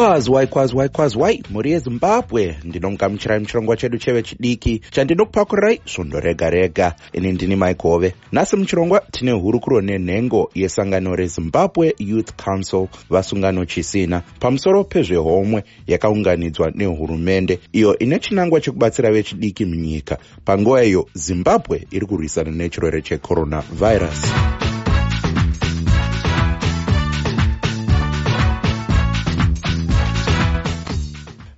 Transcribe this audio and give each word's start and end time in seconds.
waikwazi 0.00 0.30
waikwazi 0.30 0.76
waikwazi 0.76 1.18
wai 1.18 1.42
mhuri 1.50 1.70
yezimbabwe. 1.72 2.56
Ndinomugamuchirai 2.64 3.38
muchirongwa 3.40 3.76
chedu 3.76 3.98
chevechidiki 3.98 4.80
chandinokupakurirai 4.90 5.80
svondo 5.84 6.20
rega 6.20 6.50
rega. 6.50 6.94
Ini 7.12 7.32
ndini 7.32 7.56
maikove 7.56 8.14
nhasi 8.32 8.56
muchirongwa 8.56 9.00
tine 9.10 9.32
hurukuro 9.32 9.80
nenhengo 9.80 10.50
yesangano 10.54 11.16
rezimbabwe 11.16 11.94
youth 11.98 12.32
council 12.44 12.86
vasungano 13.10 13.64
chisina. 13.64 14.22
Pamusoro 14.40 14.84
pezvehomwe 14.84 15.64
yakaunganidzwa 15.86 16.70
nehurumende 16.74 17.58
iyo 17.72 17.98
ine 17.98 18.18
chinangwa 18.18 18.60
chekubatsira 18.60 19.12
vechidiki 19.12 19.64
munyika. 19.64 20.18
Panguva 20.44 20.84
iyo 20.84 21.06
zimbabwe 21.14 21.86
iri 21.90 22.06
kurwisana 22.06 22.50
nechirwere 22.50 23.02
checoronavirus 23.02 24.20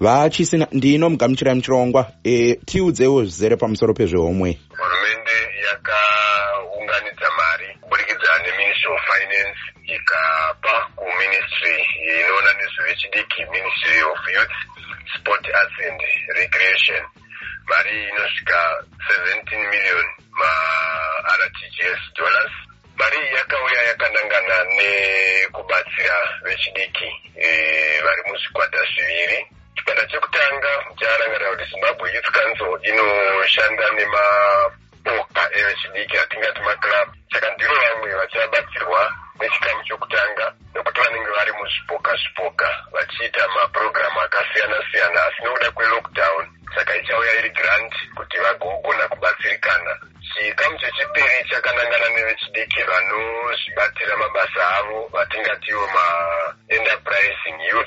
vachisina 0.00 0.66
ndinomugamuchirai 0.72 1.54
muchirongwa 1.54 2.12
e, 2.24 2.54
tiudzewo 2.68 3.24
zvizere 3.24 3.56
pamusoro 3.56 3.94
pezvehomwe. 3.94 4.58
Hurumende 4.78 5.36
yakaunganidza 5.68 7.28
mari 7.40 7.66
kuburikidza 7.80 8.32
neministry 8.44 8.88
of 8.94 9.00
finance 9.12 9.60
ikapa 9.96 10.74
kuministry 10.96 11.74
inoona 12.10 12.52
nezvevechidiki 12.58 13.40
ministry 13.56 14.02
of 14.12 14.20
youth 14.34 14.56
sport 15.16 15.44
arts 15.60 15.76
and 15.88 16.00
recreation. 16.40 17.02
Mari 17.70 18.08
inosvika 18.08 18.58
17 19.08 19.70
million 19.72 20.06
martgs 20.40 22.00
dollars. 22.18 22.52
Mari 22.98 23.16
iyi 23.22 23.34
yakauya 23.34 23.82
yakanangana 23.82 24.56
nekubatsira 24.76 26.16
vechidiki 26.44 27.08
e, 27.36 27.48
kuti 31.50 31.64
zimbabwe 31.70 32.12
youth 32.14 32.30
council 32.30 32.78
inoshanda 32.82 33.90
nemaboka 33.90 35.42
evechidiki 35.58 36.18
atingati 36.18 36.60
maclub 36.60 37.08
saka 37.32 37.50
ndiro 37.54 37.74
vamwe 37.74 38.14
vachabatsirwa 38.14 39.14
nechikamu 39.40 39.84
chokutanga 39.84 40.52
nekuti 40.74 41.00
vanenge 41.00 41.30
vari 41.30 41.52
muzvipoka 41.52 42.16
zvipoka 42.16 42.84
vachiita 42.92 43.48
mapurogiramu 43.48 44.20
akasiyana 44.20 44.76
siyana 44.92 45.24
asi 45.24 45.42
nokuda 45.44 45.70
kwelockdown. 45.70 46.46
Saka 46.74 46.96
ichauya 46.96 47.32
iri 47.38 47.50
grant 47.50 47.94
kuti 48.16 48.36
vagogona 48.38 49.08
kubatsirikana. 49.08 49.98
Chikamu 50.34 50.78
chechipiri 50.78 51.44
chakanangana 51.50 52.08
nevechidiki 52.08 52.82
vanozvibatira 52.82 54.16
mabasa 54.16 54.68
avo 54.78 55.08
vatingatiwo 55.12 55.88
maenterprising 55.94 57.58
youth 57.72 57.79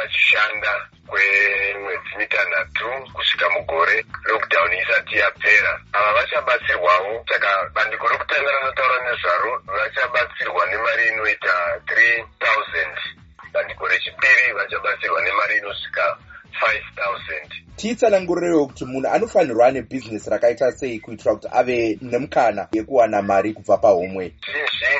vachishanda 0.00 0.88
kwemwedzi 1.06 2.12
mitanhatu 2.18 3.12
kusvika 3.14 3.50
mugore 3.50 4.04
lockdown 4.24 4.72
isati 4.72 5.18
yapera. 5.18 5.80
Ava 5.92 6.12
vachabatsirwawo 6.12 7.24
saka 7.28 7.70
bandiko 7.74 8.08
rokutanga 8.08 8.50
ranotaura 8.52 8.96
nezvaro 9.04 9.62
vachabatsirwa 9.66 10.66
nemari 10.66 11.08
inoita 11.08 11.54
3000 11.84 13.52
bandiko 13.52 13.88
rechipiri 13.88 14.52
vachabatsirwa 14.56 15.22
nemari 15.22 15.56
inosvika 15.58 16.18
5000 16.60 17.60
titsanangurirewo 17.76 18.66
kuti 18.66 18.84
munhu 18.84 19.08
anofanirwa 19.08 19.66
ane 19.66 19.82
bhizinesi 19.82 20.30
rakaita 20.30 20.72
sei 20.72 21.00
kuitira 21.00 21.34
kuti 21.34 21.48
ave 21.52 21.98
nemukana 22.02 22.68
yekuwana 22.72 23.22
mari 23.22 23.52
kubva 23.52 23.76
pahomwe? 23.78 24.34
Zhinji 24.44 24.90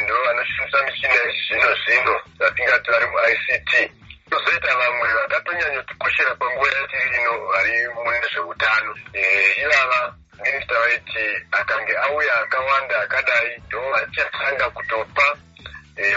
ndo 0.00 0.14
vanoshandisa 0.24 0.82
michina 0.82 1.14
yezvino 1.14 1.74
zvino 1.82 2.14
zatingati 2.38 2.90
vari 2.90 3.06
muict 3.06 3.70
tozoita 4.30 4.76
vamwe 4.76 5.08
vakatonyanyotikoshera 5.14 6.34
panguva 6.34 6.68
yatiri 6.76 7.16
ino 7.20 7.32
vari 7.46 7.88
mune 7.94 8.26
zveutano 8.32 8.92
ivava 9.62 10.14
minista 10.42 10.74
vaiti 10.80 11.24
akange 11.52 11.96
auya 11.96 12.34
akawanda 12.42 13.00
akadai 13.00 13.62
ndo 13.66 13.80
vachatanga 13.90 14.70
kutopa 14.70 15.36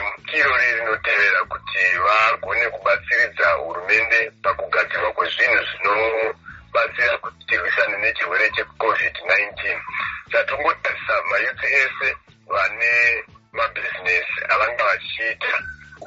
mukiro 0.06 0.58
riri 0.58 0.80
rinotevera 0.80 1.40
kuti 1.44 1.82
vagone 2.06 2.70
kubatsiridza 2.70 3.48
hurumende 3.52 4.32
pakugadzirwa 4.44 5.12
kwezvinhu 5.12 5.60
zvinobatsira 5.70 7.18
kuti 7.18 7.46
tirwisane 7.48 7.98
nechirwere 7.98 8.50
checovid-19 8.56 9.80
chatongotarisa 10.32 11.14
mayuthi 11.30 11.68
ese 11.82 12.08
vane 12.48 12.92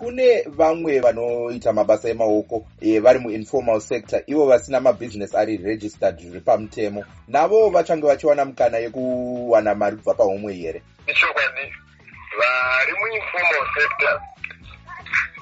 kune 0.01 0.45
vamwe 0.49 1.01
vanoita 1.01 1.73
mabasa 1.73 2.09
emaoko 2.09 2.67
e, 2.81 2.99
vari 3.01 3.19
muinformal 3.19 3.81
sector. 3.81 4.23
Ivo 4.27 4.47
vasina 4.47 4.81
mabhizinesi 4.81 5.37
ari 5.37 5.57
registered 5.57 6.19
zviri 6.19 6.41
pamutemo. 6.41 7.05
Navo 7.29 7.71
vachange 7.71 8.07
vachiwana 8.07 8.45
mukana 8.45 8.79
yekuwana 8.79 9.75
mari 9.75 9.97
kubva 9.97 10.15
pahomwe 10.15 10.55
here? 10.55 10.83
Ichokwadi 11.07 11.65
vari 12.39 12.93
muinformal 13.01 13.67
sector 13.77 14.21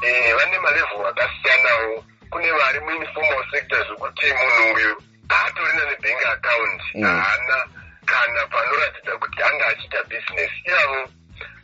e, 0.03 0.33
vane 0.35 0.59
malevhel 0.59 1.07
akasiyanawo. 1.07 2.05
Kune 2.31 2.51
vari 2.51 2.81
muinformal 2.81 3.45
sector 3.53 3.87
zvokuti 3.87 4.27
munhu 4.27 4.75
uyu 4.75 5.03
haatorina 5.29 5.85
nebank 5.91 6.23
account. 6.27 6.81
Haana 6.93 7.57
mm. 7.67 7.73
kana 8.07 8.47
panoratidza 8.47 9.17
kuti 9.19 9.43
anga 9.43 9.67
achiita 9.67 10.03
bhizinesi 10.03 10.63
ivavo 10.67 11.09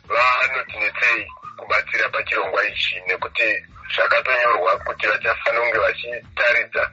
vanotinetsei 0.07 1.27
kubatsira 1.57 2.09
pachirongwa 2.09 2.67
ichi 2.67 2.95
nekuti 3.07 3.43
zvakatonyorwa 3.95 4.77
kuti 4.77 5.07
vachafanira 5.07 5.63
kunge 5.63 5.79
vachitaridza 5.85 6.91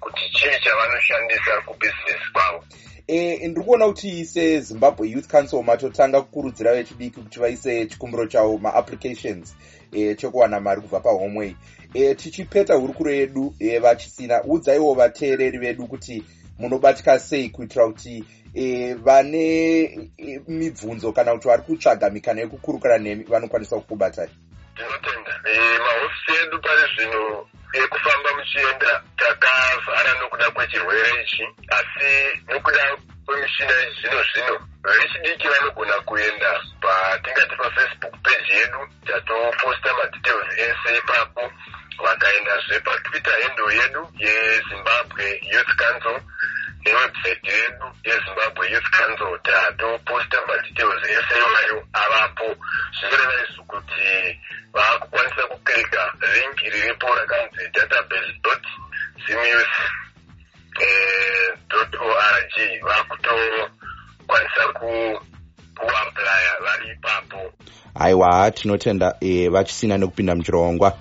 kuti 0.00 0.30
chii 0.34 0.60
chavanoshandisa 0.64 1.60
kubhizinesi 1.66 2.32
kwavo. 2.32 2.64
E, 3.06 3.48
ndiri 3.48 3.66
kuona 3.66 3.86
kuti 3.86 4.24
sezimbabwe 4.24 5.08
youth 5.08 5.26
council 5.26 5.62
matotanga 5.62 6.22
kukurudzira 6.22 6.74
vechidiki 6.74 7.20
kuti 7.20 7.40
vaise 7.40 7.86
chikumbiro 7.86 8.26
chavo 8.26 8.58
maapplications 8.58 9.56
e, 9.92 10.14
chekuwana 10.14 10.60
mari 10.60 10.80
kubva 10.80 11.00
pahomway 11.00 11.54
e, 11.94 12.14
tichipeta 12.14 12.74
hurukuro 12.74 13.10
yedu 13.10 13.54
e, 13.58 13.78
vachisina 13.78 14.44
udzaiwo 14.44 14.94
vateereri 14.94 15.58
vedu 15.58 15.86
kuti 15.86 16.24
munobatika 16.58 17.18
sei 17.18 17.50
kuitira 17.50 17.86
kuti 17.86 18.24
e, 18.54 18.94
vane 18.94 19.82
e, 20.18 20.40
mibvunzo 20.48 21.12
kana 21.12 21.32
kuti 21.32 21.48
vari 21.48 21.62
kutsvaga 21.62 22.10
mikana 22.10 22.40
yekukurukura 22.40 22.98
nemi 22.98 23.24
vanokwanisa 23.24 23.76
kukubatai? 23.76 24.28
Ndinotenda 24.72 25.40
e, 25.44 25.78
mahofisi 25.78 26.42
edu 26.42 26.60
pari 26.60 26.82
zvino 26.96 27.46
ekufamba 27.72 28.30
muchienda 28.36 29.02
takavhara 29.16 30.20
nokuda 30.20 30.50
kwechirwere 30.50 31.22
ichi 31.22 31.44
asi 31.68 32.08
nokuda 32.48 32.96
kwemishina 33.26 33.72
yezvino 33.72 34.22
zvino 34.30 34.54
vechidiki 34.84 35.48
vanogona 35.48 36.00
kuenda 36.00 36.50
patingati 36.80 37.56
pafacebook 37.56 38.14
page 38.22 38.54
yedu 38.54 38.80
tatoposta 39.06 39.94
madetails 39.98 40.48
ese 40.58 40.98
ipapo 40.98 41.52
vakaendazve 42.04 42.80
patwitter 42.80 43.42
handle 43.42 43.76
yedu 43.78 44.02
yezimbabwe 44.18 45.40
youth 45.52 45.72
council 45.76 46.20
newebsite 46.84 47.48
yedu 47.58 47.86
yezimbabwe 48.04 48.64
youth 48.72 48.90
council 48.98 49.38
tatoposta 49.42 50.38
madetails 50.48 51.02
ese 51.04 51.34
iwayo 51.38 51.78
avapo 51.92 52.46
zvinoreva 52.96 53.34
izvo 53.44 53.62
kuti 53.64 54.40
vaakukwanisa 54.72 55.42
kuklika 55.46 56.12
link 56.34 56.58
riripo 56.72 57.06
rakanzi 57.14 57.62
database 57.74 58.32
dot 58.44 58.64
simus 59.26 59.72
dot 61.70 61.94
org. 62.00 62.54
Vaakutokwanisa 62.82 64.62
kuaplya 65.74 66.56
vari 66.64 66.90
ipapo 66.92 67.52
aiwa 67.94 68.50
tinotenda 68.50 69.14
e, 69.20 69.48
vachisina 69.48 69.98
nekupinda 69.98 70.34
muchirongwa 70.34 70.98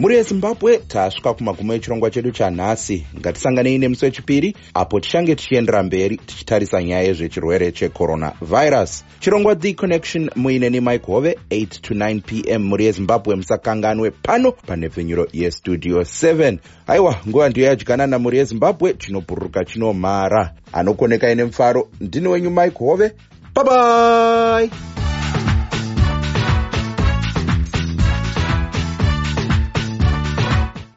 muri 0.00 0.14
yezimbabwe 0.16 0.78
tasvika 0.78 1.34
kumagumo 1.34 1.74
echirongwa 1.74 2.10
chedu 2.10 2.30
chanhasi. 2.30 3.06
Ngatisanganei 3.18 3.78
nemusi 3.78 4.04
wechipiri 4.04 4.56
apo 4.74 5.00
tichange 5.00 5.34
tichiendera 5.34 5.82
mberi 5.82 6.16
tichitarisa 6.16 6.82
nyaya 6.82 7.02
yezvechirwere 7.02 7.72
checoronavirus. 7.72 9.04
Chirongwa 9.20 9.56
the 9.56 9.74
connection 9.74 10.30
muine 10.36 10.70
nemike 10.70 11.06
hove 11.06 11.38
8 11.50 11.66
to 11.80 11.94
9 11.94 12.20
pm 12.20 12.62
muri 12.62 12.84
yezimbabwe 12.84 13.34
musakanganwe 13.36 14.10
pano 14.10 14.52
panhepfenyuro 14.52 15.26
yestudio 15.32 16.00
7 16.00 16.58
aiwa 16.86 17.16
nguva 17.28 17.48
ndiyo 17.48 17.66
yadyanana 17.66 18.18
muri 18.18 18.38
yezimbabwe 18.38 18.94
chinobhururuka 18.94 19.64
chinomhara 19.64 20.54
anokonekai 20.72 21.34
nemufaro 21.34 21.88
ndini 22.00 22.28
wenyu 22.28 22.50
mike 22.50 22.78
hove. 22.78 23.12
Bye 23.54 23.64
bye 23.64 24.99